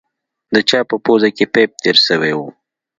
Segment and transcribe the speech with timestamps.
[0.53, 2.39] د چا په پوزه کښې پيپ تېر سوى و.